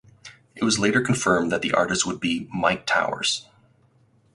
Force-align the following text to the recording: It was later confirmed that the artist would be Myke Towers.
It 0.55 0.63
was 0.63 0.79
later 0.79 0.99
confirmed 0.99 1.51
that 1.51 1.61
the 1.61 1.73
artist 1.73 2.07
would 2.07 2.19
be 2.19 2.47
Myke 2.51 2.87
Towers. 2.87 3.45